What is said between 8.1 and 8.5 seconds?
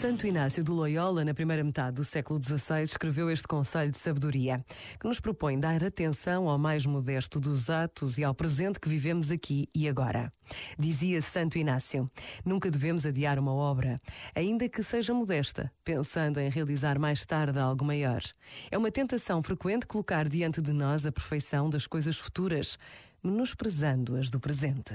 e ao